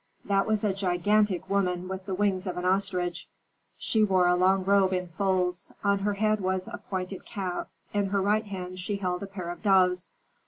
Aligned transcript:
That 0.25 0.47
was 0.47 0.63
a 0.63 0.73
gigantic 0.73 1.47
woman 1.47 1.87
with 1.87 2.07
the 2.07 2.15
wings 2.15 2.47
of 2.47 2.57
an 2.57 2.65
ostrich. 2.65 3.27
She 3.77 4.03
wore 4.03 4.25
a 4.27 4.35
long 4.35 4.63
robe 4.65 4.93
in 4.93 5.09
folds; 5.09 5.71
on 5.83 5.99
her 5.99 6.15
head 6.15 6.39
was 6.39 6.67
a 6.67 6.79
pointed 6.89 7.23
cap, 7.23 7.69
in 7.93 8.07
her 8.07 8.19
right 8.19 8.45
hand 8.47 8.79
she 8.79 8.95
held 8.95 9.21
a 9.21 9.27
pair 9.27 9.51
of 9.51 9.61
doves. 9.61 10.09